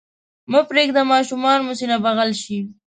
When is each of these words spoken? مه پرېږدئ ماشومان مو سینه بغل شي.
مه 0.51 0.59
پرېږدئ 0.69 1.03
ماشومان 1.13 1.59
مو 1.65 1.73
سینه 1.79 1.97
بغل 2.05 2.31
شي. 2.41 2.59